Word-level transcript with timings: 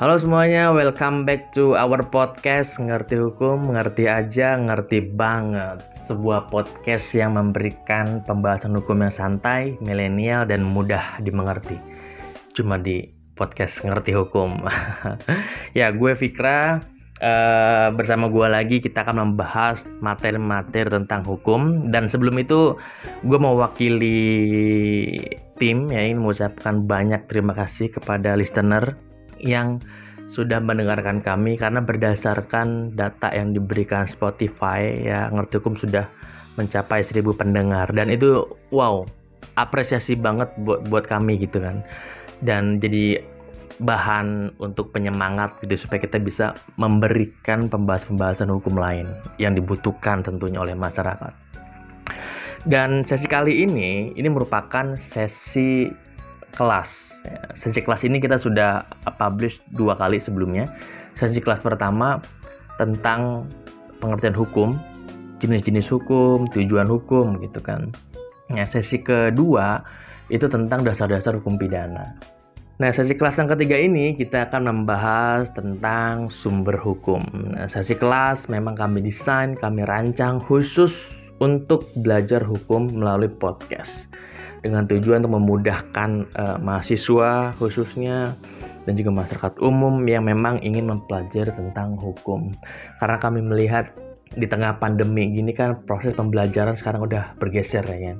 Halo 0.00 0.16
semuanya, 0.16 0.72
welcome 0.72 1.28
back 1.28 1.52
to 1.52 1.76
our 1.76 2.00
podcast. 2.00 2.80
Ngerti 2.80 3.20
Hukum, 3.20 3.76
Ngerti 3.76 4.08
Aja, 4.08 4.56
Ngerti 4.56 5.04
Banget. 5.12 5.84
Sebuah 5.92 6.48
podcast 6.48 7.12
yang 7.12 7.36
memberikan 7.36 8.24
pembahasan 8.24 8.72
hukum 8.80 9.04
yang 9.04 9.12
santai, 9.12 9.76
milenial, 9.84 10.48
dan 10.48 10.64
mudah 10.64 11.20
dimengerti. 11.20 11.76
Cuma 12.56 12.80
di 12.80 13.12
podcast 13.36 13.84
Ngerti 13.84 14.16
Hukum. 14.16 14.64
Ya, 15.76 15.92
gue 15.92 16.16
Fikra. 16.16 16.80
Uh, 17.20 17.92
Bersama 17.92 18.32
gue 18.32 18.48
lagi 18.48 18.80
kita 18.80 19.04
akan 19.04 19.36
membahas 19.36 19.84
materi-materi 20.00 20.88
tentang 20.88 21.28
hukum. 21.28 21.92
Dan 21.92 22.08
sebelum 22.08 22.40
itu, 22.40 22.72
gue 23.20 23.36
mewakili 23.36 24.16
tim 25.60 25.92
ya 25.92 26.08
ini 26.08 26.16
mengucapkan 26.16 26.88
banyak 26.88 27.28
terima 27.28 27.52
kasih 27.52 27.92
kepada 27.92 28.32
listener 28.32 29.09
yang 29.40 29.80
sudah 30.30 30.62
mendengarkan 30.62 31.18
kami 31.18 31.58
karena 31.58 31.82
berdasarkan 31.82 32.94
data 32.94 33.34
yang 33.34 33.50
diberikan 33.50 34.06
Spotify 34.06 35.02
ya 35.02 35.26
ngerti 35.26 35.58
hukum 35.58 35.74
sudah 35.74 36.06
mencapai 36.54 37.02
1000 37.02 37.24
pendengar 37.34 37.90
dan 37.90 38.06
itu 38.14 38.46
wow 38.70 39.02
apresiasi 39.58 40.14
banget 40.14 40.46
buat 40.62 40.86
buat 40.86 41.10
kami 41.10 41.42
gitu 41.42 41.58
kan 41.58 41.82
dan 42.46 42.78
jadi 42.78 43.18
bahan 43.80 44.60
untuk 44.60 44.92
penyemangat 44.92 45.56
gitu 45.64 45.88
supaya 45.88 46.04
kita 46.04 46.20
bisa 46.20 46.52
memberikan 46.76 47.66
pembahasan-pembahasan 47.66 48.52
hukum 48.52 48.76
lain 48.76 49.08
yang 49.40 49.56
dibutuhkan 49.56 50.20
tentunya 50.20 50.60
oleh 50.60 50.76
masyarakat. 50.76 51.32
Dan 52.68 53.08
sesi 53.08 53.24
kali 53.24 53.64
ini 53.64 54.12
ini 54.12 54.28
merupakan 54.28 55.00
sesi 55.00 55.88
kelas. 56.54 57.20
Ya, 57.26 57.40
sesi 57.54 57.80
kelas 57.82 58.02
ini 58.06 58.18
kita 58.18 58.36
sudah 58.38 58.86
publish 59.18 59.62
dua 59.74 59.94
kali 59.98 60.18
sebelumnya. 60.18 60.70
Sesi 61.14 61.42
kelas 61.42 61.62
pertama 61.62 62.22
tentang 62.78 63.50
pengertian 64.00 64.32
hukum, 64.32 64.78
jenis-jenis 65.42 65.90
hukum, 65.92 66.48
tujuan 66.50 66.88
hukum 66.88 67.40
gitu 67.44 67.60
kan. 67.60 67.92
Nah, 68.50 68.66
sesi 68.66 68.98
kedua 69.00 69.84
itu 70.30 70.46
tentang 70.46 70.82
dasar-dasar 70.82 71.38
hukum 71.38 71.58
pidana. 71.58 72.16
Nah, 72.80 72.88
sesi 72.88 73.12
kelas 73.12 73.36
yang 73.36 73.52
ketiga 73.52 73.76
ini 73.76 74.16
kita 74.16 74.48
akan 74.48 74.72
membahas 74.72 75.52
tentang 75.52 76.32
sumber 76.32 76.80
hukum. 76.80 77.20
Nah, 77.52 77.68
sesi 77.68 77.92
kelas 77.92 78.48
memang 78.48 78.72
kami 78.72 79.04
desain, 79.04 79.52
kami 79.52 79.84
rancang 79.84 80.40
khusus 80.40 81.20
untuk 81.44 81.84
belajar 82.00 82.40
hukum 82.40 82.88
melalui 82.88 83.28
podcast 83.28 84.08
dengan 84.60 84.84
tujuan 84.88 85.24
untuk 85.24 85.36
memudahkan 85.40 86.10
uh, 86.36 86.56
mahasiswa 86.60 87.56
khususnya 87.56 88.36
dan 88.84 88.92
juga 88.96 89.10
masyarakat 89.12 89.60
umum 89.60 90.04
yang 90.08 90.24
memang 90.24 90.60
ingin 90.64 90.88
mempelajari 90.88 91.52
tentang 91.52 91.96
hukum. 92.00 92.52
Karena 93.00 93.16
kami 93.20 93.44
melihat 93.44 93.92
di 94.30 94.46
tengah 94.46 94.78
pandemi 94.78 95.26
gini 95.32 95.50
kan 95.50 95.82
proses 95.84 96.14
pembelajaran 96.14 96.78
sekarang 96.78 97.04
udah 97.04 97.36
bergeser 97.36 97.84
ya 97.84 98.12
kan. 98.12 98.18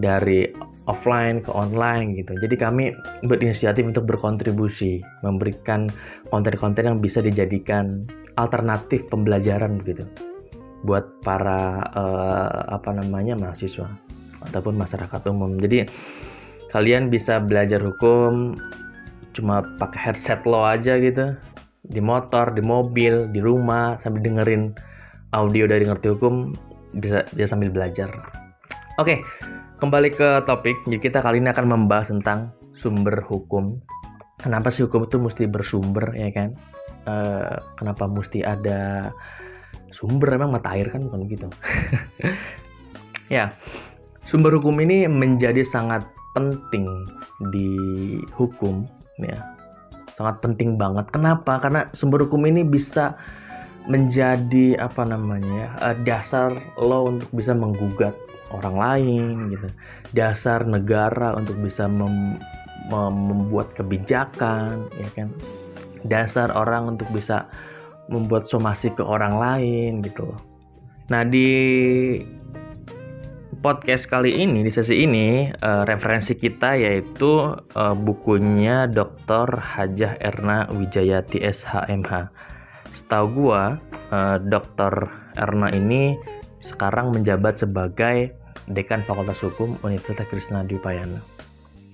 Dari 0.00 0.48
offline 0.88 1.44
ke 1.44 1.50
online 1.54 2.18
gitu. 2.18 2.34
Jadi 2.40 2.54
kami 2.58 2.84
berinisiatif 3.22 3.86
untuk 3.86 4.10
berkontribusi, 4.10 4.98
memberikan 5.22 5.86
konten-konten 6.34 6.88
yang 6.90 6.98
bisa 6.98 7.22
dijadikan 7.22 8.08
alternatif 8.34 9.06
pembelajaran 9.06 9.78
gitu 9.86 10.06
buat 10.80 11.20
para 11.20 11.84
uh, 11.92 12.72
apa 12.72 12.96
namanya 12.96 13.36
mahasiswa 13.36 14.09
ataupun 14.48 14.76
masyarakat 14.76 15.20
umum. 15.28 15.60
Jadi 15.60 15.88
kalian 16.70 17.10
bisa 17.10 17.42
belajar 17.42 17.82
hukum 17.82 18.56
cuma 19.30 19.62
pakai 19.78 20.10
headset 20.10 20.42
lo 20.42 20.66
aja 20.66 20.98
gitu 20.98 21.38
di 21.86 22.00
motor, 22.02 22.52
di 22.52 22.62
mobil, 22.62 23.30
di 23.30 23.40
rumah 23.40 23.96
sambil 24.02 24.22
dengerin 24.22 24.74
audio 25.32 25.64
dari 25.66 25.86
ngerti 25.86 26.12
hukum 26.12 26.54
bisa 26.98 27.24
bisa 27.34 27.54
sambil 27.54 27.70
belajar. 27.70 28.10
Oke, 28.98 29.22
kembali 29.80 30.12
ke 30.12 30.44
topik. 30.44 30.76
Jadi 30.84 30.98
kita 31.00 31.18
kali 31.24 31.40
ini 31.40 31.48
akan 31.50 31.66
membahas 31.66 32.12
tentang 32.12 32.52
sumber 32.76 33.22
hukum. 33.24 33.80
Kenapa 34.40 34.68
sih 34.68 34.84
hukum 34.84 35.08
itu 35.08 35.16
mesti 35.16 35.44
bersumber 35.48 36.12
ya 36.16 36.28
kan? 36.32 36.56
E, 37.08 37.14
kenapa 37.80 38.08
mesti 38.08 38.44
ada 38.44 39.12
sumber 39.88 40.36
emang 40.36 40.52
mata 40.52 40.76
air 40.76 40.88
kan 40.92 41.06
bukan 41.08 41.20
begitu? 41.24 41.46
ya, 43.36 43.54
Sumber 44.30 44.54
hukum 44.54 44.78
ini 44.78 45.10
menjadi 45.10 45.66
sangat 45.66 46.06
penting 46.38 46.86
di 47.50 47.74
hukum 48.30 48.86
ya. 49.18 49.42
Sangat 50.14 50.38
penting 50.38 50.78
banget. 50.78 51.10
Kenapa? 51.10 51.58
Karena 51.58 51.90
sumber 51.90 52.22
hukum 52.22 52.46
ini 52.46 52.62
bisa 52.62 53.18
menjadi 53.90 54.78
apa 54.78 55.02
namanya? 55.02 55.74
Uh, 55.82 55.98
dasar 56.06 56.54
lo 56.78 57.10
untuk 57.10 57.26
bisa 57.34 57.58
menggugat 57.58 58.14
orang 58.54 58.78
lain 58.78 59.34
gitu. 59.50 59.66
Dasar 60.14 60.62
negara 60.62 61.34
untuk 61.34 61.58
bisa 61.58 61.90
mem 61.90 62.38
mem 62.86 63.10
membuat 63.10 63.74
kebijakan 63.74 64.86
ya 64.94 65.10
kan. 65.18 65.34
Dasar 66.06 66.54
orang 66.54 66.94
untuk 66.94 67.10
bisa 67.10 67.50
membuat 68.06 68.46
somasi 68.46 68.94
ke 68.94 69.02
orang 69.02 69.42
lain 69.42 70.06
gitu. 70.06 70.30
Nah, 71.10 71.26
di 71.26 71.50
podcast 73.60 74.08
kali 74.08 74.40
ini 74.40 74.64
di 74.64 74.72
sesi 74.72 75.04
ini 75.04 75.52
uh, 75.52 75.84
referensi 75.84 76.32
kita 76.32 76.80
yaitu 76.80 77.52
uh, 77.52 77.92
bukunya 77.92 78.88
Dr. 78.88 79.52
Hajah 79.52 80.16
Erna 80.16 80.64
Wijayati 80.72 81.44
SHMH. 81.44 82.32
Setahu 82.88 83.26
gua 83.36 83.76
uh, 84.10 84.40
Dr. 84.40 85.12
Erna 85.36 85.68
ini 85.76 86.16
sekarang 86.64 87.12
menjabat 87.12 87.60
sebagai 87.60 88.32
Dekan 88.72 89.04
Fakultas 89.04 89.44
Hukum 89.44 89.76
Universitas 89.84 90.24
Krishna 90.32 90.64
Dipayana. 90.64 91.20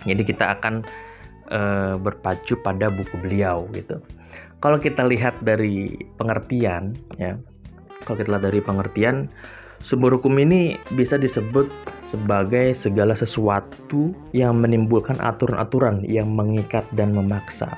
Jadi 0.06 0.22
kita 0.22 0.54
akan 0.54 0.86
uh, 1.50 1.98
berpacu 1.98 2.62
pada 2.62 2.94
buku 2.94 3.18
beliau 3.18 3.66
gitu. 3.74 3.98
Kalau 4.62 4.78
kita 4.78 5.02
lihat 5.02 5.42
dari 5.42 5.98
pengertian 6.14 6.94
ya, 7.18 7.34
kalau 8.06 8.22
kita 8.22 8.38
lihat 8.38 8.44
dari 8.54 8.60
pengertian 8.62 9.26
Sumber 9.84 10.16
hukum 10.16 10.32
ini 10.40 10.80
bisa 10.96 11.20
disebut 11.20 11.68
sebagai 12.00 12.72
segala 12.72 13.12
sesuatu 13.12 14.16
yang 14.32 14.56
menimbulkan 14.56 15.20
aturan-aturan 15.20 16.00
yang 16.08 16.32
mengikat 16.32 16.86
dan 16.96 17.12
memaksa. 17.12 17.68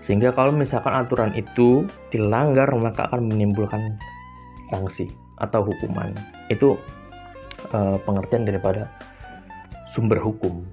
Sehingga 0.00 0.32
kalau 0.32 0.56
misalkan 0.56 0.96
aturan 0.96 1.36
itu 1.36 1.84
dilanggar 2.08 2.72
maka 2.72 3.04
akan 3.12 3.28
menimbulkan 3.28 4.00
sanksi 4.72 5.12
atau 5.36 5.60
hukuman. 5.68 6.16
Itu 6.48 6.80
uh, 7.76 8.00
pengertian 8.08 8.48
daripada 8.48 8.88
sumber 9.84 10.16
hukum. 10.16 10.64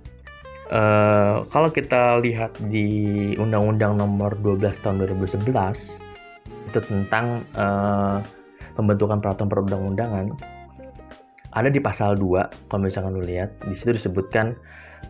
Uh, 0.72 1.47
kalau 1.51 1.72
kita 1.72 2.19
lihat 2.23 2.56
di 2.67 3.31
Undang-Undang 3.40 4.00
Nomor 4.00 4.35
12 4.44 4.84
Tahun 4.84 5.00
2011 5.00 5.47
itu 6.67 6.79
tentang 6.84 7.40
uh, 7.56 8.19
pembentukan 8.77 9.17
peraturan 9.19 9.49
perundang-undangan 9.49 10.38
ada 11.57 11.73
di 11.73 11.81
pasal 11.81 12.13
2 12.13 12.69
kalau 12.69 12.81
misalkan 12.85 13.17
lu 13.17 13.25
lihat 13.25 13.49
di 13.65 13.73
situ 13.73 13.97
disebutkan 13.97 14.53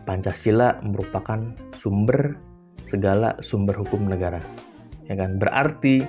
Pancasila 0.08 0.80
merupakan 0.80 1.52
sumber 1.76 2.36
segala 2.88 3.36
sumber 3.44 3.76
hukum 3.76 4.08
negara. 4.08 4.40
Ya 5.08 5.16
kan? 5.16 5.36
Berarti 5.36 6.04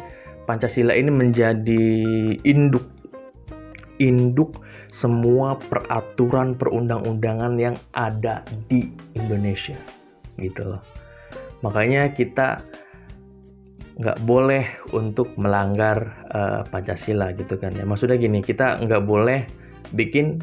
Pancasila 0.48 0.96
ini 0.96 1.12
menjadi 1.12 1.86
induk 2.48 2.88
induk 4.00 4.64
semua 4.90 5.60
peraturan 5.70 6.56
perundang-undangan 6.56 7.60
yang 7.60 7.76
ada 7.94 8.42
di 8.72 8.88
Indonesia. 9.14 9.76
Gitu 10.40 10.64
loh. 10.64 10.82
Makanya 11.62 12.16
kita 12.16 12.64
nggak 14.00 14.24
boleh 14.24 14.64
untuk 14.96 15.36
melanggar 15.36 16.24
uh, 16.32 16.64
Pancasila 16.72 17.36
gitu 17.36 17.60
kan 17.60 17.76
ya. 17.76 17.84
Maksudnya 17.84 18.16
gini 18.16 18.40
kita 18.40 18.80
nggak 18.80 19.04
boleh 19.04 19.44
bikin 19.92 20.40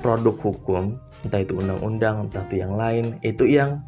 produk 0.00 0.34
hukum 0.40 0.96
entah 1.26 1.44
itu 1.44 1.58
undang-undang 1.58 2.30
entah 2.30 2.46
itu 2.48 2.64
yang 2.64 2.78
lain 2.78 3.18
itu 3.20 3.44
yang 3.44 3.84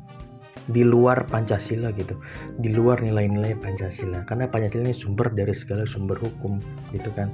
di 0.69 0.85
luar 0.85 1.25
Pancasila 1.27 1.91
gitu. 1.97 2.13
Di 2.61 2.71
luar 2.71 3.01
nilai-nilai 3.01 3.57
Pancasila. 3.57 4.23
Karena 4.29 4.47
Pancasila 4.47 4.85
ini 4.85 4.95
sumber 4.95 5.33
dari 5.33 5.57
segala 5.57 5.89
sumber 5.89 6.21
hukum 6.21 6.61
gitu 6.93 7.09
kan. 7.17 7.33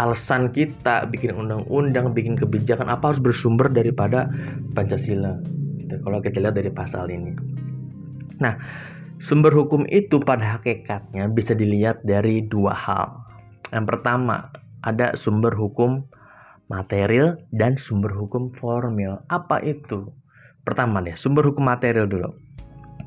Alasan 0.00 0.50
kita 0.50 1.06
bikin 1.06 1.36
undang-undang 1.36 2.16
bikin 2.16 2.34
kebijakan 2.34 2.88
apa 2.88 3.12
harus 3.12 3.20
bersumber 3.20 3.68
daripada 3.68 4.26
Pancasila 4.72 5.36
gitu. 5.84 6.00
Kalau 6.00 6.18
kita 6.24 6.40
lihat 6.40 6.56
dari 6.56 6.72
pasal 6.72 7.12
ini. 7.12 7.36
Nah 8.40 8.56
Sumber 9.24 9.56
hukum 9.56 9.88
itu 9.88 10.20
pada 10.20 10.60
hakikatnya 10.60 11.32
bisa 11.32 11.56
dilihat 11.56 12.04
dari 12.04 12.44
dua 12.44 12.76
hal. 12.76 13.24
Yang 13.72 13.96
pertama, 13.96 14.52
ada 14.84 15.16
sumber 15.16 15.56
hukum 15.56 16.04
material 16.68 17.40
dan 17.48 17.80
sumber 17.80 18.12
hukum 18.12 18.52
formil. 18.52 19.24
Apa 19.32 19.64
itu? 19.64 20.12
Pertama 20.60 21.00
deh, 21.00 21.16
sumber 21.16 21.40
hukum 21.48 21.64
material 21.64 22.04
dulu. 22.04 22.36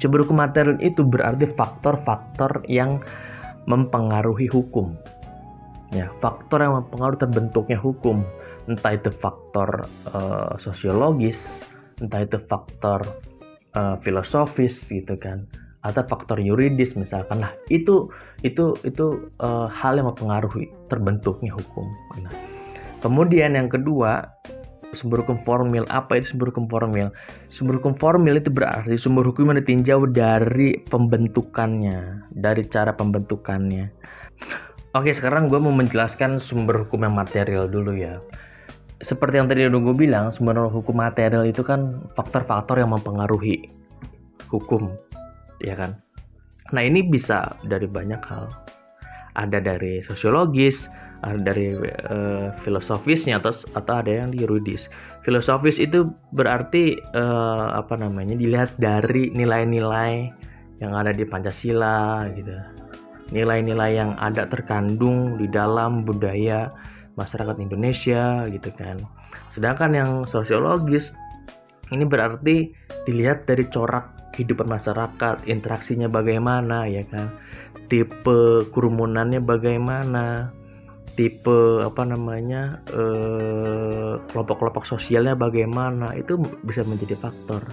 Sumber 0.02 0.26
hukum 0.26 0.42
material 0.42 0.82
itu 0.82 1.06
berarti 1.06 1.54
faktor-faktor 1.54 2.66
yang 2.66 2.98
mempengaruhi 3.70 4.50
hukum. 4.50 4.98
Ya, 5.94 6.10
faktor 6.18 6.66
yang 6.66 6.82
mempengaruhi 6.82 7.30
terbentuknya 7.30 7.78
hukum, 7.78 8.26
entah 8.66 8.98
itu 8.98 9.14
faktor 9.14 9.86
uh, 10.18 10.58
sosiologis, 10.58 11.62
entah 12.02 12.26
itu 12.26 12.42
faktor 12.50 13.06
uh, 13.78 14.02
filosofis 14.02 14.90
gitu 14.90 15.14
kan, 15.22 15.46
atau 15.88 16.04
faktor 16.04 16.44
yuridis 16.44 17.00
misalkan. 17.00 17.40
Nah, 17.40 17.56
itu 17.72 18.12
itu 18.44 18.76
itu 18.84 19.32
uh, 19.40 19.72
hal 19.72 19.96
yang 19.96 20.12
mempengaruhi 20.12 20.68
terbentuknya 20.92 21.56
hukum. 21.56 21.88
Nah, 22.20 22.34
kemudian 23.00 23.56
yang 23.56 23.72
kedua 23.72 24.28
sumber 24.96 25.24
hukum 25.24 25.40
formil 25.44 25.84
apa 25.92 26.20
itu 26.20 26.36
sumber 26.36 26.54
hukum 26.54 26.68
formil 26.72 27.12
sumber 27.52 27.80
hukum 27.80 27.92
formil 27.96 28.40
itu 28.40 28.48
berarti 28.48 28.96
sumber 28.96 29.28
hukum 29.28 29.52
yang 29.52 29.60
ditinjau 29.60 30.08
dari 30.08 30.80
pembentukannya 30.88 32.24
dari 32.32 32.64
cara 32.72 32.96
pembentukannya 32.96 33.92
oke 34.96 35.12
sekarang 35.12 35.52
gue 35.52 35.60
mau 35.60 35.74
menjelaskan 35.76 36.40
sumber 36.40 36.88
hukum 36.88 37.04
yang 37.04 37.16
material 37.16 37.68
dulu 37.68 37.96
ya 37.98 38.24
seperti 39.04 39.38
yang 39.38 39.48
tadi 39.52 39.68
udah 39.68 39.82
gue 39.92 39.96
bilang 39.96 40.26
sumber 40.32 40.72
hukum 40.72 40.96
material 40.98 41.44
itu 41.44 41.62
kan 41.62 42.02
faktor-faktor 42.16 42.80
yang 42.80 42.96
mempengaruhi 42.96 43.68
hukum 44.48 44.96
ya 45.64 45.78
kan 45.78 45.98
nah 46.76 46.84
ini 46.84 47.06
bisa 47.06 47.56
dari 47.66 47.88
banyak 47.88 48.20
hal 48.28 48.52
ada 49.38 49.62
dari 49.62 50.04
sosiologis 50.04 50.90
ada 51.26 51.50
dari 51.54 51.74
uh, 52.10 52.54
filosofisnya 52.62 53.42
atau 53.42 53.50
atau 53.74 53.94
ada 54.02 54.12
yang 54.12 54.30
yuridis. 54.38 54.90
Filosofis 55.26 55.82
itu 55.82 56.14
berarti 56.36 57.02
uh, 57.18 57.74
apa 57.74 57.98
namanya 57.98 58.38
dilihat 58.38 58.78
dari 58.78 59.34
nilai-nilai 59.34 60.30
yang 60.78 60.94
ada 60.94 61.10
di 61.10 61.26
Pancasila 61.26 62.30
gitu. 62.38 62.54
Nilai-nilai 63.34 63.98
yang 63.98 64.14
ada 64.22 64.46
terkandung 64.46 65.42
di 65.42 65.50
dalam 65.50 66.06
budaya 66.06 66.70
masyarakat 67.18 67.58
Indonesia 67.58 68.46
gitu 68.54 68.70
kan. 68.78 69.02
Sedangkan 69.50 69.98
yang 69.98 70.12
sosiologis 70.30 71.18
ini 71.90 72.06
berarti 72.06 72.72
dilihat 73.10 73.50
dari 73.50 73.66
corak 73.68 74.17
kehidupan 74.38 74.70
masyarakat, 74.70 75.50
interaksinya 75.50 76.06
bagaimana 76.06 76.86
ya 76.86 77.02
kan. 77.10 77.34
Tipe 77.90 78.70
kerumunannya 78.70 79.42
bagaimana, 79.42 80.54
tipe 81.18 81.82
apa 81.82 82.06
namanya 82.06 82.86
eh, 82.94 84.22
kelompok-kelompok 84.30 84.86
sosialnya 84.86 85.34
bagaimana? 85.34 86.14
Itu 86.14 86.38
bisa 86.62 86.86
menjadi 86.86 87.18
faktor. 87.18 87.66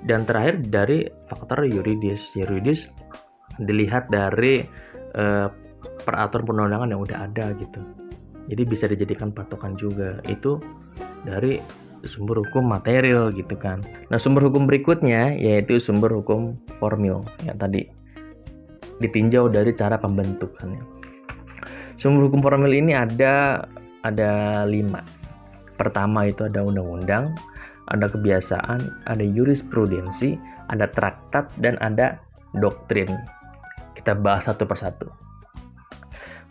Dan 0.00 0.24
terakhir 0.24 0.64
dari 0.72 1.04
faktor 1.28 1.68
yuridis. 1.68 2.32
Yuridis 2.32 2.88
dilihat 3.60 4.08
dari 4.08 4.64
eh, 5.12 5.48
peraturan 6.08 6.48
perundangan 6.48 6.88
yang 6.88 7.04
udah 7.04 7.18
ada 7.28 7.52
gitu. 7.60 7.84
Jadi 8.48 8.62
bisa 8.64 8.88
dijadikan 8.88 9.28
patokan 9.28 9.76
juga. 9.76 10.24
Itu 10.24 10.56
dari 11.28 11.60
sumber 12.04 12.42
hukum 12.44 12.66
material 12.66 13.32
gitu 13.32 13.58
kan 13.58 13.82
nah 14.12 14.20
sumber 14.20 14.46
hukum 14.46 14.68
berikutnya 14.68 15.34
yaitu 15.34 15.80
sumber 15.80 16.12
hukum 16.14 16.54
formil 16.78 17.24
yang 17.46 17.58
tadi 17.58 17.88
ditinjau 18.98 19.46
dari 19.46 19.70
cara 19.74 19.94
pembentukannya 19.94 20.98
Sumber 21.98 22.30
hukum 22.30 22.38
formil 22.38 22.78
ini 22.78 22.94
ada 22.94 23.66
ada 24.06 24.62
lima. 24.62 25.02
Pertama 25.74 26.30
itu 26.30 26.46
ada 26.46 26.62
undang-undang, 26.62 27.34
ada 27.90 28.06
kebiasaan, 28.06 29.02
ada 29.10 29.24
jurisprudensi, 29.26 30.38
ada 30.70 30.86
traktat, 30.86 31.50
dan 31.58 31.74
ada 31.82 32.22
doktrin. 32.62 33.10
Kita 33.98 34.14
bahas 34.14 34.46
satu 34.46 34.62
persatu. 34.62 35.10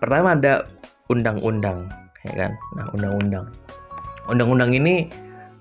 Pertama 0.03 0.35
ada 0.35 0.67
undang-undang, 1.07 1.87
ya 2.27 2.43
kan? 2.43 2.51
Nah, 2.75 2.91
undang-undang. 2.91 3.47
Undang-undang 4.27 4.75
ini 4.75 5.07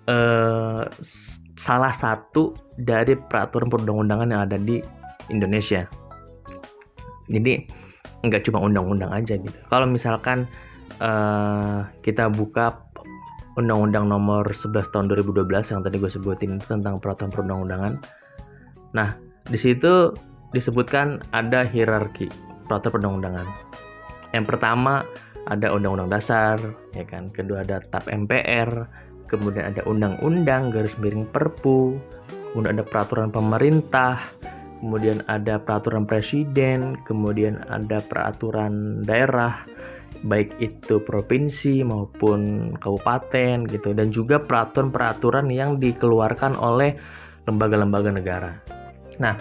eh, 0.06 0.82
salah 1.56 1.92
satu 1.92 2.54
dari 2.76 3.16
peraturan 3.16 3.72
perundang-undangan 3.72 4.28
yang 4.30 4.42
ada 4.46 4.58
di 4.60 4.78
Indonesia. 5.32 5.88
Jadi 7.26 7.66
nggak 8.22 8.42
cuma 8.46 8.62
undang-undang 8.62 9.10
aja 9.10 9.34
gitu. 9.38 9.58
Kalau 9.66 9.86
misalkan 9.88 10.46
uh, 11.02 11.86
kita 12.02 12.30
buka 12.30 12.86
Undang-Undang 13.56 14.12
Nomor 14.12 14.52
11 14.52 14.92
Tahun 14.92 15.08
2012 15.08 15.48
yang 15.48 15.80
tadi 15.80 15.96
gue 15.96 16.12
sebutin 16.12 16.60
itu 16.60 16.66
tentang 16.68 17.00
peraturan 17.00 17.32
perundang-undangan. 17.32 17.94
Nah, 18.92 19.16
di 19.48 19.56
situ 19.56 20.12
disebutkan 20.52 21.24
ada 21.32 21.64
hierarki 21.64 22.28
peraturan 22.68 23.00
perundang-undangan. 23.00 23.48
Yang 24.36 24.44
pertama 24.44 25.08
ada 25.48 25.72
Undang-Undang 25.72 26.12
Dasar, 26.12 26.60
ya 26.92 27.04
kan. 27.08 27.32
Kedua 27.32 27.64
ada 27.64 27.80
TAP 27.80 28.12
MPR, 28.12 28.84
kemudian 29.26 29.74
ada 29.74 29.82
Undang-Undang 29.86 30.74
garis 30.74 30.96
miring 30.98 31.28
Perpu, 31.30 31.98
kemudian 32.50 32.78
ada 32.78 32.84
peraturan 32.86 33.28
pemerintah, 33.30 34.22
kemudian 34.80 35.20
ada 35.28 35.60
peraturan 35.60 36.08
presiden, 36.08 36.98
kemudian 37.04 37.60
ada 37.68 38.00
peraturan 38.00 39.02
daerah, 39.04 39.66
baik 40.24 40.56
itu 40.58 41.02
provinsi 41.02 41.84
maupun 41.84 42.72
kabupaten 42.80 43.68
gitu, 43.68 43.92
dan 43.92 44.08
juga 44.08 44.40
peraturan-peraturan 44.40 45.50
yang 45.52 45.76
dikeluarkan 45.76 46.56
oleh 46.56 46.96
lembaga-lembaga 47.46 48.10
negara. 48.10 48.52
Nah, 49.22 49.36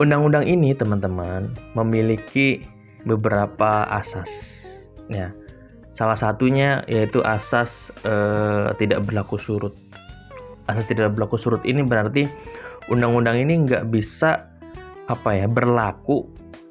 undang-undang 0.00 0.48
ini 0.48 0.72
teman-teman 0.72 1.52
memiliki 1.76 2.64
beberapa 3.04 3.88
asas. 3.88 4.62
Ya, 5.10 5.34
salah 5.90 6.16
satunya 6.16 6.86
yaitu 6.86 7.20
asas 7.26 7.90
eh, 8.06 8.70
tidak 8.78 9.04
berlaku 9.06 9.36
surut. 9.36 9.74
Asas 10.70 10.86
tidak 10.86 11.12
berlaku 11.18 11.34
surut 11.34 11.62
ini 11.66 11.82
berarti 11.82 12.30
undang-undang 12.88 13.38
ini 13.38 13.66
nggak 13.66 13.90
bisa 13.90 14.46
apa 15.10 15.34
ya 15.34 15.50
berlaku 15.50 16.30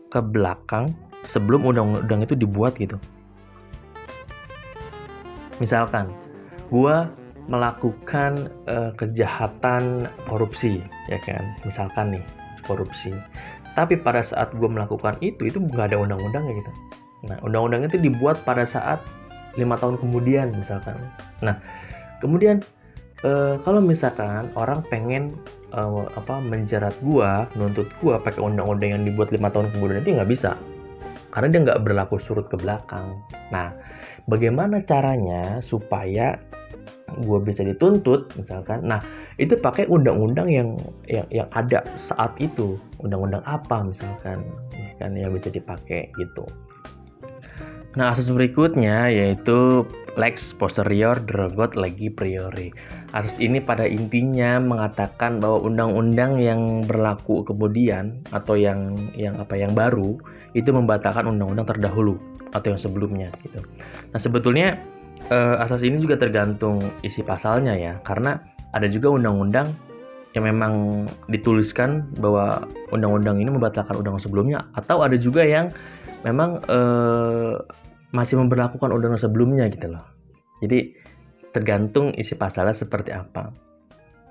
ke 0.10 0.24
belakang 0.24 0.96
sebelum 1.28 1.68
undang-undang 1.68 2.24
itu 2.24 2.34
dibuat 2.34 2.80
gitu. 2.80 2.96
Misalkan, 5.60 6.08
gue 6.72 6.96
melakukan 7.52 8.48
uh, 8.72 8.96
kejahatan 8.96 10.08
korupsi, 10.32 10.80
ya 11.12 11.20
kan? 11.20 11.44
Misalkan 11.68 12.16
nih 12.16 12.24
korupsi. 12.64 13.12
Tapi 13.76 14.00
pada 14.00 14.24
saat 14.24 14.56
gue 14.56 14.70
melakukan 14.70 15.20
itu, 15.20 15.52
itu 15.52 15.60
nggak 15.60 15.92
ada 15.92 15.98
undang-undangnya 16.00 16.64
gitu. 16.64 16.72
Nah, 17.28 17.38
undang-undang 17.44 17.84
itu 17.84 18.00
dibuat 18.00 18.40
pada 18.48 18.64
saat 18.64 19.04
lima 19.60 19.76
tahun 19.76 20.00
kemudian, 20.00 20.56
misalkan. 20.56 20.96
Nah, 21.44 21.60
kemudian 22.24 22.64
uh, 23.28 23.60
kalau 23.62 23.84
misalkan 23.84 24.48
orang 24.56 24.80
pengen 24.88 25.36
uh, 25.76 26.08
apa 26.16 26.40
menjerat 26.40 26.96
gua, 27.04 27.52
nuntut 27.60 27.92
gua 28.00 28.18
pakai 28.24 28.40
undang-undang 28.40 28.96
yang 28.96 29.04
dibuat 29.04 29.36
lima 29.36 29.52
tahun 29.52 29.70
kemudian 29.76 30.02
itu 30.02 30.16
nggak 30.16 30.32
bisa, 30.32 30.56
karena 31.36 31.52
dia 31.52 31.60
nggak 31.68 31.82
berlaku 31.84 32.16
surut 32.16 32.48
ke 32.48 32.56
belakang. 32.56 33.20
Nah, 33.52 33.76
bagaimana 34.32 34.80
caranya 34.82 35.60
supaya 35.60 36.40
gua 37.26 37.42
bisa 37.44 37.66
dituntut, 37.66 38.32
misalkan, 38.38 38.86
nah 38.86 39.02
itu 39.42 39.58
pakai 39.58 39.90
undang-undang 39.90 40.52
yang, 40.52 40.70
yang 41.10 41.26
yang 41.32 41.50
ada 41.58 41.82
saat 41.98 42.36
itu, 42.38 42.78
undang-undang 43.02 43.42
apa 43.50 43.82
misalkan, 43.82 44.46
ya 44.76 44.92
kan 45.02 45.16
yang 45.18 45.34
bisa 45.34 45.50
dipakai 45.50 46.12
gitu. 46.20 46.46
Nah, 47.98 48.14
asas 48.14 48.30
berikutnya 48.30 49.10
yaitu 49.10 49.86
lex 50.20 50.52
posterior 50.52 51.18
derogat 51.24 51.74
legi 51.74 52.12
priori. 52.12 52.70
Asas 53.16 53.40
ini 53.42 53.58
pada 53.64 53.88
intinya 53.88 54.60
mengatakan 54.62 55.40
bahwa 55.40 55.64
undang-undang 55.64 56.38
yang 56.38 56.86
berlaku 56.86 57.42
kemudian 57.48 58.22
atau 58.36 58.60
yang 58.60 59.10
yang 59.16 59.40
apa 59.40 59.56
yang 59.56 59.74
baru 59.74 60.20
itu 60.54 60.70
membatalkan 60.70 61.26
undang-undang 61.26 61.66
terdahulu 61.66 62.20
atau 62.52 62.74
yang 62.74 62.82
sebelumnya 62.82 63.30
gitu. 63.46 63.62
Nah 64.14 64.20
sebetulnya 64.20 64.78
eh, 65.30 65.64
asas 65.64 65.86
ini 65.86 66.02
juga 66.02 66.18
tergantung 66.18 66.84
isi 67.02 67.22
pasalnya 67.22 67.74
ya 67.78 67.98
karena 68.04 68.42
ada 68.74 68.86
juga 68.86 69.14
undang-undang 69.14 69.74
yang 70.38 70.46
memang 70.46 71.06
dituliskan 71.26 72.06
bahwa 72.22 72.62
undang-undang 72.94 73.42
ini 73.42 73.50
membatalkan 73.50 73.98
undang 73.98 74.14
undang 74.14 74.22
sebelumnya 74.22 74.60
atau 74.78 75.02
ada 75.02 75.18
juga 75.18 75.42
yang 75.42 75.74
memang 76.24 76.60
eh, 76.68 77.56
masih 78.10 78.42
memperlakukan 78.42 78.90
undang-undang 78.90 79.22
sebelumnya 79.22 79.70
gitu 79.70 79.94
loh. 79.94 80.06
Jadi 80.60 80.94
tergantung 81.56 82.14
isi 82.18 82.36
pasalnya 82.36 82.76
seperti 82.76 83.14
apa. 83.14 83.54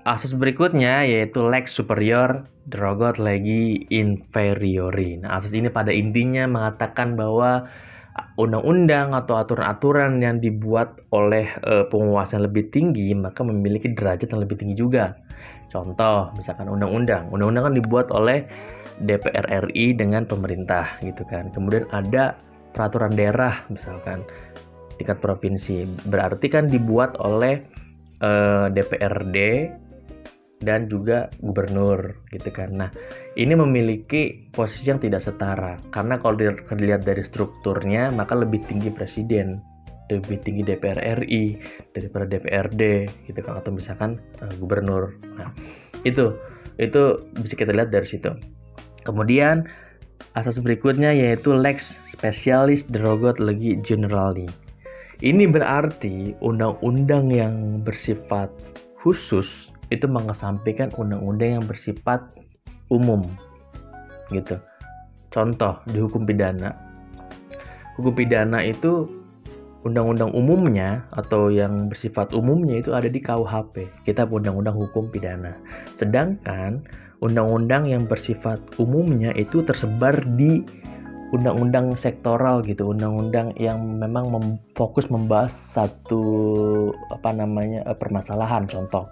Asas 0.07 0.31
berikutnya 0.31 1.03
yaitu 1.03 1.43
lex 1.43 1.75
superior 1.75 2.47
derogat 2.69 3.19
legi 3.19 3.83
inferiori. 3.91 5.19
Nah, 5.19 5.37
asas 5.37 5.51
ini 5.51 5.67
pada 5.67 5.91
intinya 5.91 6.47
mengatakan 6.47 7.19
bahwa 7.19 7.67
undang-undang 8.39 9.11
atau 9.11 9.35
aturan-aturan 9.37 10.23
yang 10.23 10.39
dibuat 10.39 10.99
oleh 11.11 11.49
uh, 11.67 11.85
penguasa 11.91 12.39
yang 12.39 12.47
lebih 12.47 12.71
tinggi 12.71 13.11
maka 13.11 13.43
memiliki 13.43 13.91
derajat 13.91 14.31
yang 14.31 14.41
lebih 14.41 14.55
tinggi 14.59 14.75
juga. 14.79 15.17
Contoh, 15.69 16.33
misalkan 16.33 16.65
undang-undang. 16.65 17.29
Undang-undang 17.29 17.69
kan 17.69 17.75
dibuat 17.77 18.07
oleh 18.09 18.47
DPR 18.99 19.69
RI 19.69 19.95
dengan 19.95 20.25
pemerintah 20.25 20.97
gitu 21.05 21.23
kan. 21.29 21.53
Kemudian 21.53 21.85
ada 21.93 22.35
peraturan 22.73 23.13
daerah 23.13 23.63
misalkan 23.69 24.25
tingkat 24.99 25.21
provinsi. 25.23 25.87
Berarti 26.09 26.51
kan 26.51 26.67
dibuat 26.67 27.15
oleh 27.21 27.63
uh, 28.19 28.67
DPRD 28.67 29.37
dan 30.59 30.91
juga 30.91 31.31
gubernur 31.39 32.19
gitu 32.35 32.49
kan. 32.51 32.75
Nah, 32.75 32.89
ini 33.39 33.55
memiliki 33.55 34.51
posisi 34.51 34.91
yang 34.91 34.99
tidak 34.99 35.23
setara 35.23 35.79
karena 35.91 36.19
kalau 36.19 36.35
dilihat 36.39 37.07
dari 37.07 37.23
strukturnya 37.23 38.11
maka 38.11 38.35
lebih 38.35 38.59
tinggi 38.67 38.91
presiden, 38.91 39.63
lebih 40.11 40.43
tinggi 40.43 40.67
DPR 40.67 41.23
RI 41.23 41.59
daripada 41.95 42.27
DPRD 42.27 43.07
gitu 43.31 43.39
kan 43.39 43.59
atau 43.63 43.71
misalkan 43.71 44.19
uh, 44.43 44.51
gubernur. 44.59 45.15
Nah, 45.39 45.55
itu 46.03 46.35
itu 46.79 47.23
bisa 47.39 47.55
kita 47.55 47.71
lihat 47.71 47.91
dari 47.91 48.07
situ. 48.07 48.31
Kemudian 49.07 49.67
asas 50.35 50.59
berikutnya 50.59 51.15
yaitu 51.15 51.55
lex 51.55 52.03
specialis 52.03 52.83
derogat 52.91 53.39
legi 53.39 53.79
generali. 53.79 54.47
Ini 55.19 55.51
berarti 55.51 56.31
undang-undang 56.39 57.27
yang 57.27 57.83
bersifat 57.83 58.47
khusus 59.03 59.75
itu 59.89 60.05
mengesampingkan 60.05 60.93
undang-undang 60.97 61.61
yang 61.61 61.65
bersifat 61.65 62.21
umum 62.89 63.25
gitu. 64.33 64.57
Contoh 65.29 65.77
di 65.89 66.01
hukum 66.01 66.25
pidana. 66.25 66.73
Hukum 67.97 68.13
pidana 68.13 68.61
itu 68.65 69.05
undang-undang 69.85 70.35
umumnya 70.35 71.07
atau 71.15 71.47
yang 71.47 71.87
bersifat 71.87 72.35
umumnya 72.35 72.81
itu 72.81 72.91
ada 72.93 73.07
di 73.07 73.21
KUHP. 73.21 73.87
Kita 74.05 74.25
undang-undang 74.27 74.75
hukum 74.75 75.07
pidana. 75.07 75.55
Sedangkan 75.93 76.83
undang-undang 77.19 77.87
yang 77.87 78.07
bersifat 78.07 78.59
umumnya 78.79 79.35
itu 79.35 79.61
tersebar 79.63 80.15
di 80.35 80.63
undang-undang 81.29 81.93
sektoral 81.93 82.65
gitu, 82.65 82.89
undang-undang 82.89 83.53
yang 83.61 84.01
memang 84.01 84.33
mem 84.33 84.45
fokus 84.73 85.13
membahas 85.13 85.53
satu 85.53 86.21
apa 87.13 87.29
namanya 87.37 87.85
eh, 87.85 87.97
permasalahan. 87.97 88.65
Contoh 88.65 89.05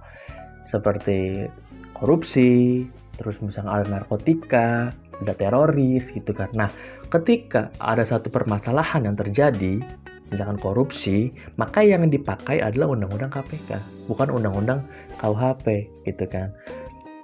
seperti 0.67 1.47
korupsi, 1.95 2.83
terus 3.15 3.39
misalnya 3.39 3.81
ada 3.81 3.87
narkotika, 3.87 4.91
ada 5.23 5.33
teroris 5.33 6.13
gitu 6.13 6.35
kan. 6.35 6.51
Nah, 6.53 6.69
ketika 7.09 7.73
ada 7.81 8.05
satu 8.05 8.29
permasalahan 8.29 9.09
yang 9.09 9.17
terjadi, 9.17 9.81
misalkan 10.29 10.59
korupsi, 10.59 11.31
maka 11.55 11.81
yang 11.81 12.05
dipakai 12.11 12.59
adalah 12.61 12.93
undang-undang 12.93 13.31
KPK, 13.31 13.79
bukan 14.11 14.27
undang-undang 14.29 14.83
KUHP 15.17 15.87
gitu 16.05 16.25
kan. 16.27 16.51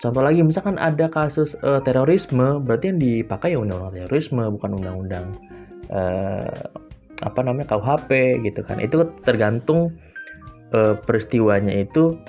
Contoh 0.01 0.19
lagi, 0.19 0.43
misalkan 0.43 0.75
ada 0.81 1.07
kasus 1.07 1.55
uh, 1.63 1.79
terorisme, 1.79 2.59
berarti 2.63 2.91
yang 2.91 2.99
dipakai 2.99 3.55
ya 3.55 3.59
undang-undang 3.59 4.07
terorisme, 4.07 4.43
bukan 4.51 4.71
undang-undang 4.79 5.25
uh, 5.91 6.51
apa 7.23 7.39
namanya 7.39 7.71
KUHP 7.71 8.41
gitu 8.43 8.65
kan. 8.67 8.83
Itu 8.83 9.07
tergantung 9.23 9.95
uh, 10.75 10.97
peristiwanya 11.07 11.71
itu 11.71 12.19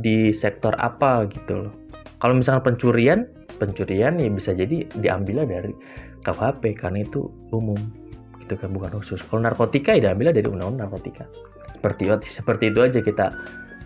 di 0.00 0.30
sektor 0.32 0.74
apa 0.78 1.26
gitu 1.30 1.66
loh. 1.66 1.72
Kalau 2.18 2.34
misalnya 2.38 2.62
pencurian, 2.62 3.30
pencurian 3.62 4.18
ya 4.18 4.30
bisa 4.30 4.54
jadi 4.54 4.86
diambilnya 4.98 5.46
dari 5.46 5.72
KUHP 6.26 6.74
karena 6.74 7.06
itu 7.06 7.30
umum 7.54 7.78
gitu 8.42 8.58
kan 8.58 8.74
bukan 8.74 8.98
khusus. 8.98 9.22
Kalau 9.26 9.44
narkotika 9.44 9.94
ya 9.94 10.10
diambilnya 10.10 10.34
dari 10.34 10.48
undang-undang 10.50 10.90
narkotika. 10.90 11.28
Seperti 11.74 12.10
seperti 12.26 12.74
itu 12.74 12.80
aja 12.82 12.98
kita 13.04 13.26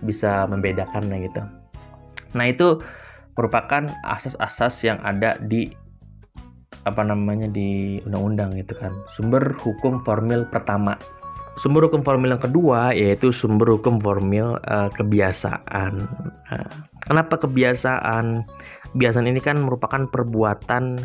bisa 0.06 0.48
membedakannya 0.48 1.28
gitu. 1.28 1.42
Nah 2.32 2.46
itu 2.48 2.80
merupakan 3.36 3.88
asas-asas 4.04 4.80
yang 4.84 4.98
ada 5.04 5.36
di 5.40 5.72
apa 6.82 7.04
namanya 7.06 7.46
di 7.46 8.00
undang-undang 8.08 8.56
gitu 8.58 8.74
kan. 8.74 8.92
Sumber 9.12 9.54
hukum 9.60 10.02
formil 10.02 10.48
pertama 10.48 10.98
sumber 11.56 11.84
hukum 11.84 12.00
formil 12.00 12.32
yang 12.32 12.42
kedua 12.42 12.96
yaitu 12.96 13.28
sumber 13.34 13.68
hukum 13.76 14.00
formil 14.00 14.56
uh, 14.68 14.88
kebiasaan. 14.94 16.08
Uh, 16.48 16.72
kenapa 17.04 17.36
kebiasaan? 17.40 18.44
Kebiasaan 18.92 19.26
ini 19.28 19.40
kan 19.40 19.60
merupakan 19.60 20.04
perbuatan 20.08 21.00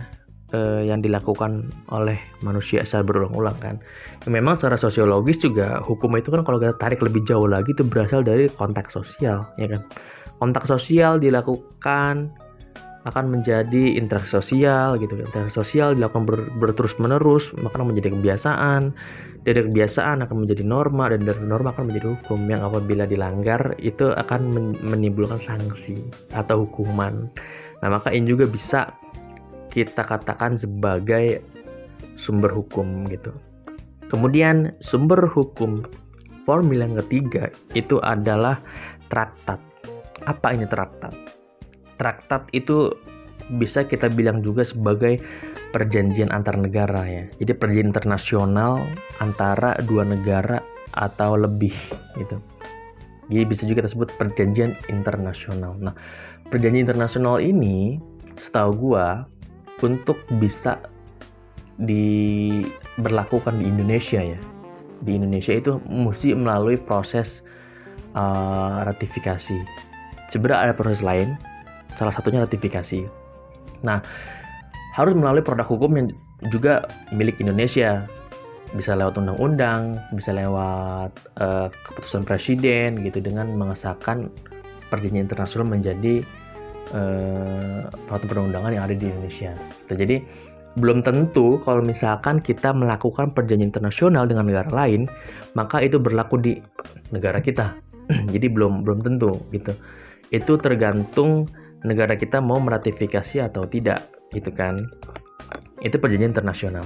uh, 0.51 0.82
yang 0.84 1.04
dilakukan 1.04 1.72
oleh 1.92 2.20
manusia 2.44 2.84
secara 2.84 3.04
berulang-ulang 3.08 3.58
kan. 3.60 3.75
Memang 4.27 4.60
secara 4.60 4.80
sosiologis 4.80 5.39
juga 5.44 5.80
hukum 5.84 6.16
itu 6.20 6.32
kan 6.32 6.44
kalau 6.44 6.60
kita 6.60 6.75
tarik 6.80 7.00
lebih 7.04 7.24
jauh 7.27 7.48
lagi 7.48 7.72
itu 7.72 7.84
berasal 7.88 8.24
dari 8.24 8.51
konteks 8.51 8.96
sosial, 8.96 9.48
ya 9.60 9.68
kan. 9.72 9.82
Kontak 10.38 10.70
sosial 10.70 11.18
dilakukan 11.18 12.30
akan 13.07 13.39
menjadi 13.39 13.95
interaksi 13.95 14.35
sosial 14.35 14.99
gitu. 14.99 15.15
Interaksi 15.15 15.55
sosial 15.55 15.95
dilakukan 15.95 16.27
ber, 16.27 16.39
berterus 16.59 16.99
menerus 16.99 17.55
maka 17.55 17.79
menjadi 17.79 18.11
kebiasaan. 18.11 18.91
Dari 19.47 19.63
kebiasaan 19.63 20.27
akan 20.27 20.43
menjadi 20.43 20.67
norma 20.67 21.07
dan 21.07 21.23
dari 21.23 21.39
norma 21.39 21.71
akan 21.71 21.87
menjadi 21.87 22.19
hukum. 22.19 22.51
Yang 22.51 22.61
apabila 22.67 23.03
dilanggar 23.07 23.79
itu 23.79 24.11
akan 24.11 24.51
menimbulkan 24.83 25.39
sanksi 25.39 26.03
atau 26.35 26.67
hukuman. 26.67 27.31
Nah 27.79 27.87
maka 27.87 28.11
ini 28.11 28.27
juga 28.27 28.43
bisa 28.43 28.91
kita 29.71 30.03
katakan 30.03 30.59
sebagai 30.59 31.39
sumber 32.19 32.51
hukum 32.51 33.07
gitu. 33.07 33.31
Kemudian 34.11 34.75
sumber 34.83 35.23
hukum 35.31 35.87
formil 36.43 36.83
yang 36.83 36.95
ketiga 37.07 37.47
itu 37.71 38.03
adalah 38.03 38.59
traktat. 39.07 39.63
Apa 40.27 40.51
ini 40.51 40.67
traktat 40.67 41.37
traktat 41.98 42.46
itu 42.54 42.94
bisa 43.58 43.88
kita 43.88 44.12
bilang 44.12 44.44
juga 44.44 44.63
sebagai 44.66 45.24
perjanjian 45.72 46.32
antar 46.32 46.60
negara 46.60 47.04
ya. 47.08 47.24
Jadi 47.39 47.51
perjanjian 47.56 47.92
internasional 47.92 48.84
antara 49.24 49.75
dua 49.88 50.04
negara 50.04 50.60
atau 50.96 51.36
lebih 51.36 51.74
gitu. 52.20 52.39
Jadi 53.27 53.44
bisa 53.44 53.68
juga 53.68 53.84
kita 53.84 53.92
sebut 53.92 54.10
perjanjian 54.16 54.75
internasional. 54.88 55.75
Nah, 55.80 55.96
perjanjian 56.48 56.88
internasional 56.88 57.44
ini 57.44 58.00
setahu 58.39 58.72
gua 58.75 59.27
untuk 59.84 60.18
bisa 60.39 60.80
diberlakukan 61.77 63.60
di 63.60 63.66
Indonesia 63.68 64.24
ya. 64.24 64.39
Di 65.04 65.13
Indonesia 65.13 65.54
itu 65.54 65.77
mesti 65.86 66.34
melalui 66.34 66.80
proses 66.80 67.46
uh, 68.18 68.82
ratifikasi. 68.88 69.62
Sebenarnya 70.34 70.72
ada 70.72 70.74
proses 70.74 71.06
lain, 71.06 71.38
salah 71.98 72.13
satunya 72.13 72.46
ratifikasi. 72.46 73.10
Nah, 73.82 74.00
harus 74.94 75.13
melalui 75.18 75.42
produk 75.42 75.66
hukum 75.66 75.98
yang 75.98 76.08
juga 76.54 76.86
milik 77.13 77.42
Indonesia. 77.42 78.06
Bisa 78.75 78.94
lewat 79.00 79.16
undang-undang, 79.16 79.96
bisa 80.12 80.36
lewat 80.36 81.12
uh, 81.39 81.72
keputusan 81.88 82.27
presiden 82.27 83.00
gitu 83.00 83.24
dengan 83.24 83.48
mengesahkan 83.56 84.27
perjanjian 84.92 85.24
internasional 85.24 85.72
menjadi 85.72 86.20
uh, 86.92 87.88
peraturan 88.12 88.51
perundang-undangan 88.51 88.72
yang 88.75 88.84
ada 88.84 88.96
di 88.96 89.08
Indonesia. 89.08 89.56
Gitu. 89.88 89.94
Jadi 89.96 90.16
belum 90.77 91.01
tentu 91.01 91.58
kalau 91.66 91.82
misalkan 91.82 92.38
kita 92.44 92.70
melakukan 92.75 93.32
perjanjian 93.34 93.72
internasional 93.72 94.30
dengan 94.30 94.46
negara 94.46 94.70
lain, 94.70 95.10
maka 95.58 95.82
itu 95.82 95.98
berlaku 95.98 96.36
di 96.38 96.54
negara 97.16 97.39
kita. 97.39 97.72
Jadi 98.34 98.51
belum 98.51 98.84
belum 98.84 99.00
tentu 99.00 99.42
gitu. 99.56 99.74
Itu 100.30 100.60
tergantung 100.60 101.48
negara 101.88 102.20
kita 102.20 102.44
mau 102.44 102.60
meratifikasi 102.60 103.48
atau 103.48 103.63
tidak 103.63 104.12
gitu 104.36 104.51
kan? 104.51 104.91
Itu 105.79 105.98
perjanjian 105.98 106.36
internasional. 106.36 106.84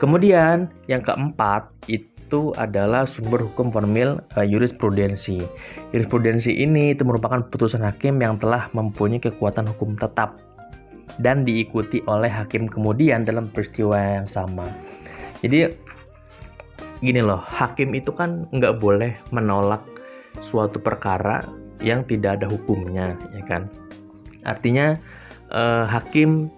Kemudian 0.00 0.72
yang 0.88 1.04
keempat 1.04 1.68
itu 1.86 2.56
adalah 2.56 3.04
sumber 3.04 3.44
hukum 3.44 3.68
formil 3.68 4.18
uh, 4.34 4.46
jurisprudensi. 4.48 5.44
Jurisprudensi 5.92 6.56
ini 6.56 6.96
itu 6.96 7.04
merupakan 7.04 7.44
putusan 7.46 7.84
hakim 7.84 8.16
yang 8.18 8.40
telah 8.40 8.72
mempunyai 8.72 9.20
kekuatan 9.20 9.68
hukum 9.68 9.94
tetap 10.00 10.40
dan 11.20 11.44
diikuti 11.44 12.00
oleh 12.08 12.32
hakim 12.32 12.64
kemudian 12.64 13.28
dalam 13.28 13.52
peristiwa 13.52 14.24
yang 14.24 14.24
sama. 14.24 14.72
Jadi 15.44 15.68
gini 17.04 17.20
loh 17.20 17.40
hakim 17.40 17.92
itu 17.92 18.12
kan 18.12 18.48
nggak 18.52 18.80
boleh 18.80 19.12
menolak 19.32 19.84
suatu 20.40 20.80
perkara 20.80 21.44
yang 21.80 22.04
tidak 22.04 22.40
ada 22.40 22.46
hukumnya 22.48 23.16
ya 23.34 23.44
kan? 23.44 23.66
Artinya 24.44 24.96
eh, 25.52 25.84
hakim 25.88 26.48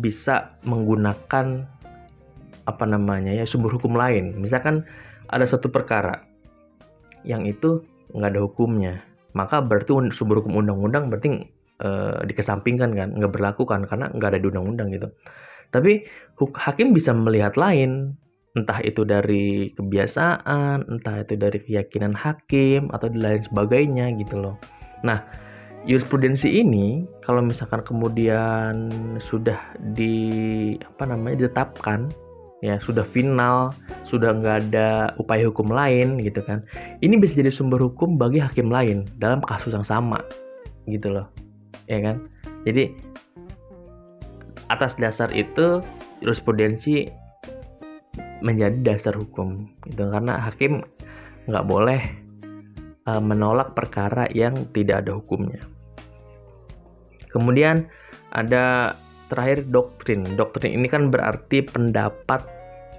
bisa 0.00 0.56
menggunakan 0.64 1.68
apa 2.62 2.84
namanya 2.86 3.32
ya 3.32 3.44
sumber 3.44 3.74
hukum 3.76 3.96
lain. 3.96 4.36
Misalkan 4.40 4.84
ada 5.28 5.44
satu 5.48 5.72
perkara 5.72 6.24
yang 7.22 7.46
itu 7.46 7.84
nggak 8.12 8.30
ada 8.36 8.42
hukumnya 8.44 8.94
maka 9.32 9.64
berarti 9.64 10.12
sumber 10.12 10.44
hukum 10.44 10.60
undang-undang 10.60 11.08
berarti 11.08 11.48
eh, 11.80 12.18
dikesampingkan 12.28 12.92
kan 12.92 13.08
nggak 13.16 13.32
berlaku 13.32 13.64
kan 13.64 13.84
karena 13.88 14.12
nggak 14.12 14.36
ada 14.36 14.38
di 14.38 14.46
undang-undang 14.48 14.92
gitu. 14.92 15.08
Tapi 15.72 16.04
hakim 16.36 16.92
bisa 16.92 17.16
melihat 17.16 17.56
lain, 17.56 18.20
entah 18.52 18.78
itu 18.84 19.02
dari 19.08 19.72
kebiasaan, 19.72 20.84
entah 20.88 21.16
itu 21.24 21.34
dari 21.40 21.58
keyakinan 21.64 22.12
hakim 22.12 22.92
atau 22.92 23.08
lain 23.08 23.40
sebagainya 23.40 24.12
gitu 24.20 24.36
loh. 24.36 24.56
Nah, 25.00 25.24
jurisprudensi 25.88 26.62
ini 26.62 27.08
kalau 27.24 27.42
misalkan 27.42 27.82
kemudian 27.82 28.92
sudah 29.18 29.58
di 29.96 30.14
apa 30.78 31.08
namanya 31.08 31.46
ditetapkan 31.46 32.12
ya 32.62 32.78
sudah 32.78 33.02
final 33.02 33.74
sudah 34.06 34.30
nggak 34.38 34.70
ada 34.70 35.10
upaya 35.18 35.50
hukum 35.50 35.74
lain 35.74 36.22
gitu 36.22 36.38
kan 36.46 36.62
ini 37.02 37.18
bisa 37.18 37.34
jadi 37.34 37.50
sumber 37.50 37.82
hukum 37.82 38.14
bagi 38.14 38.38
hakim 38.38 38.70
lain 38.70 39.10
dalam 39.18 39.42
kasus 39.42 39.74
yang 39.74 39.82
sama 39.82 40.22
gitu 40.86 41.10
loh 41.10 41.26
ya 41.90 41.98
kan 41.98 42.22
jadi 42.62 42.94
atas 44.70 44.94
dasar 44.94 45.34
itu 45.34 45.82
jurisprudensi 46.22 47.10
menjadi 48.42 48.94
dasar 48.94 49.14
hukum 49.14 49.70
gitu 49.86 50.10
karena 50.10 50.42
hakim 50.42 50.82
nggak 51.46 51.66
boleh 51.66 52.02
uh, 53.06 53.22
menolak 53.22 53.72
perkara 53.78 54.26
yang 54.34 54.66
tidak 54.74 55.06
ada 55.06 55.16
hukumnya 55.16 55.62
kemudian 57.32 57.88
ada 58.32 58.96
terakhir 59.32 59.64
doktrin. 59.72 60.28
Doktrin 60.36 60.76
ini 60.76 60.92
kan 60.92 61.08
berarti 61.08 61.64
pendapat 61.64 62.44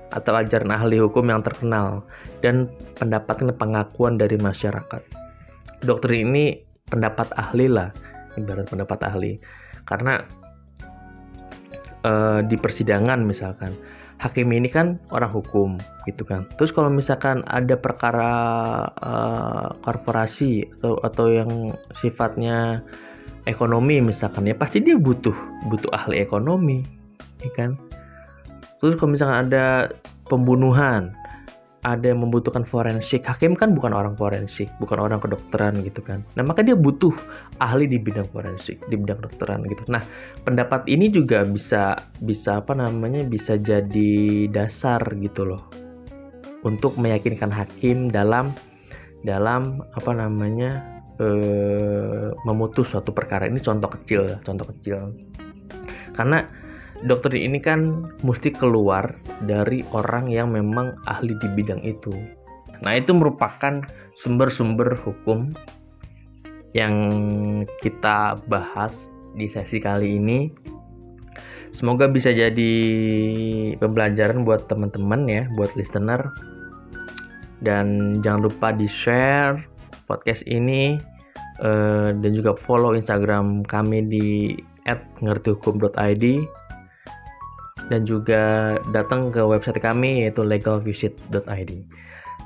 atau 0.10 0.34
ajaran 0.34 0.74
ahli 0.74 0.98
hukum 0.98 1.30
yang 1.30 1.46
terkenal 1.46 2.02
dan 2.42 2.70
pendapatnya 2.98 3.54
pengakuan 3.54 4.18
dari 4.18 4.38
masyarakat. 4.42 5.02
Doktrin 5.86 6.34
ini 6.34 6.58
pendapat 6.90 7.30
ahli 7.38 7.70
lah, 7.70 7.94
ibarat 8.34 8.66
pendapat 8.66 9.00
ahli. 9.06 9.32
Karena 9.86 10.22
uh, 12.02 12.42
di 12.42 12.58
persidangan 12.58 13.22
misalkan 13.22 13.78
hakim 14.24 14.56
ini 14.56 14.72
kan 14.72 15.04
orang 15.12 15.28
hukum 15.28 15.76
gitu 16.08 16.24
kan. 16.24 16.48
Terus 16.56 16.72
kalau 16.72 16.88
misalkan 16.88 17.44
ada 17.44 17.76
perkara 17.76 18.32
uh, 19.04 19.76
korporasi 19.84 20.64
atau 20.80 20.96
atau 21.04 21.28
yang 21.28 21.76
sifatnya 21.92 22.80
ekonomi 23.44 24.00
misalkan 24.00 24.48
ya 24.48 24.56
pasti 24.56 24.80
dia 24.80 24.96
butuh 24.96 25.36
butuh 25.68 25.92
ahli 25.92 26.24
ekonomi 26.24 26.84
ya 27.44 27.52
kan 27.56 27.76
terus 28.80 28.96
kalau 28.96 29.16
misalkan 29.16 29.52
ada 29.52 29.92
pembunuhan 30.28 31.12
ada 31.84 32.16
yang 32.16 32.24
membutuhkan 32.24 32.64
forensik. 32.64 33.28
Hakim 33.28 33.54
kan 33.60 33.76
bukan 33.76 33.92
orang 33.92 34.16
forensik 34.16 34.72
bukan 34.80 34.98
orang 35.04 35.20
kedokteran 35.20 35.84
gitu 35.84 36.00
kan. 36.00 36.24
Nah 36.40 36.44
maka 36.48 36.64
dia 36.64 36.74
butuh 36.80 37.12
ahli 37.60 37.86
di 37.86 38.00
bidang 38.00 38.28
forensik 38.32 38.80
di 38.88 38.96
bidang 38.96 39.20
kedokteran 39.20 39.68
gitu. 39.68 39.84
Nah 39.92 40.02
pendapat 40.48 40.88
ini 40.88 41.12
juga 41.12 41.44
bisa 41.44 42.00
bisa 42.24 42.64
apa 42.64 42.74
namanya 42.74 43.28
bisa 43.28 43.60
jadi 43.60 44.48
dasar 44.48 45.04
gitu 45.20 45.44
loh. 45.44 45.64
Untuk 46.64 46.96
meyakinkan 46.96 47.52
hakim 47.52 48.08
dalam 48.08 48.56
dalam 49.28 49.84
apa 49.92 50.12
namanya 50.16 50.80
eh, 51.20 52.32
memutus 52.48 52.96
suatu 52.96 53.12
perkara. 53.12 53.52
Ini 53.52 53.60
contoh 53.60 53.92
kecil 53.92 54.40
contoh 54.40 54.72
kecil. 54.72 55.12
Karena 56.16 56.63
dokter 57.04 57.36
ini 57.36 57.60
kan 57.60 58.08
mesti 58.24 58.52
keluar 58.56 59.12
dari 59.44 59.84
orang 59.92 60.32
yang 60.32 60.56
memang 60.56 60.96
ahli 61.08 61.36
di 61.40 61.48
bidang 61.52 61.84
itu. 61.84 62.16
Nah 62.84 62.96
itu 62.96 63.12
merupakan 63.16 63.84
sumber-sumber 64.16 64.96
hukum 65.04 65.52
yang 66.76 66.96
kita 67.80 68.40
bahas 68.48 69.12
di 69.36 69.48
sesi 69.48 69.80
kali 69.80 70.20
ini. 70.20 70.52
Semoga 71.74 72.06
bisa 72.06 72.30
jadi 72.30 72.74
pembelajaran 73.82 74.46
buat 74.46 74.70
teman-teman 74.70 75.26
ya 75.26 75.44
buat 75.58 75.74
listener. 75.74 76.22
Dan 77.64 78.20
jangan 78.20 78.52
lupa 78.52 78.76
di 78.76 78.86
share 78.86 79.64
podcast 80.06 80.44
ini 80.46 81.00
uh, 81.64 82.12
dan 82.12 82.32
juga 82.36 82.54
follow 82.60 82.92
Instagram 82.94 83.64
kami 83.64 84.04
di 84.06 84.28
@ngertihukum.id 85.24 86.24
dan 87.94 88.10
juga 88.10 88.76
datang 88.90 89.30
ke 89.30 89.46
website 89.46 89.78
kami 89.78 90.26
yaitu 90.26 90.42
legalvisit.id. 90.42 91.72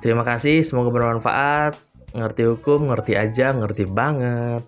Terima 0.04 0.28
kasih, 0.28 0.60
semoga 0.68 0.92
bermanfaat. 0.92 1.80
Ngerti 2.12 2.44
hukum, 2.52 2.92
ngerti 2.92 3.16
aja, 3.16 3.56
ngerti 3.56 3.88
banget. 3.88 4.68